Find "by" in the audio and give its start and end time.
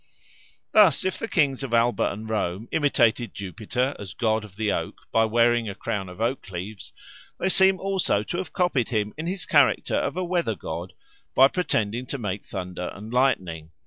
5.11-5.25, 11.35-11.47